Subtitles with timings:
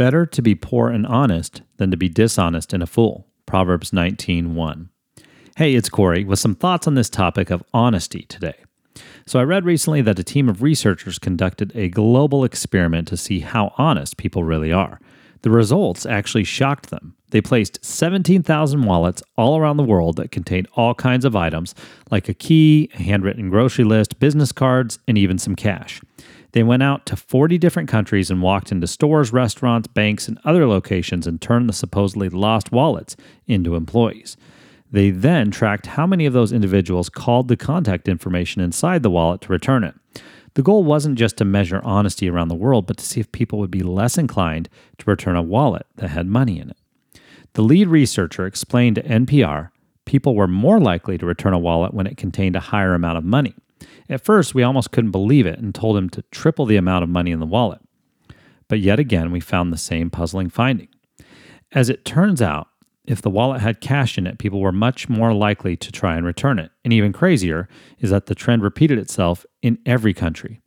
[0.00, 3.26] Better to be poor and honest than to be dishonest and a fool.
[3.44, 4.88] Proverbs 19:1.
[5.58, 8.54] Hey, it's Corey with some thoughts on this topic of honesty today.
[9.26, 13.40] So, I read recently that a team of researchers conducted a global experiment to see
[13.40, 15.00] how honest people really are.
[15.42, 17.14] The results actually shocked them.
[17.30, 21.74] They placed 17,000 wallets all around the world that contained all kinds of items,
[22.10, 26.00] like a key, a handwritten grocery list, business cards, and even some cash.
[26.52, 30.66] They went out to 40 different countries and walked into stores, restaurants, banks, and other
[30.66, 33.16] locations and turned the supposedly lost wallets
[33.46, 34.36] into employees.
[34.90, 39.42] They then tracked how many of those individuals called the contact information inside the wallet
[39.42, 39.94] to return it.
[40.54, 43.60] The goal wasn't just to measure honesty around the world, but to see if people
[43.60, 44.68] would be less inclined
[44.98, 46.76] to return a wallet that had money in it.
[47.54, 49.70] The lead researcher explained to NPR
[50.10, 53.22] people were more likely to return a wallet when it contained a higher amount of
[53.22, 53.54] money.
[54.08, 57.08] At first, we almost couldn't believe it and told him to triple the amount of
[57.08, 57.80] money in the wallet.
[58.66, 60.88] But yet again, we found the same puzzling finding.
[61.70, 62.66] As it turns out,
[63.04, 66.26] if the wallet had cash in it, people were much more likely to try and
[66.26, 66.72] return it.
[66.84, 67.68] And even crazier
[68.00, 70.60] is that the trend repeated itself in every country.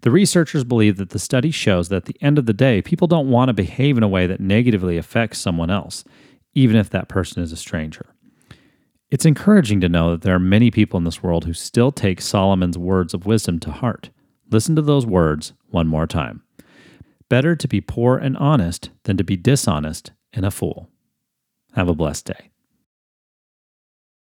[0.00, 3.06] The researchers believe that the study shows that at the end of the day, people
[3.06, 6.04] don't want to behave in a way that negatively affects someone else,
[6.54, 8.14] even if that person is a stranger.
[9.10, 12.20] It's encouraging to know that there are many people in this world who still take
[12.20, 14.10] Solomon's words of wisdom to heart.
[14.50, 16.42] Listen to those words one more time.
[17.28, 20.88] Better to be poor and honest than to be dishonest and a fool.
[21.74, 22.50] Have a blessed day.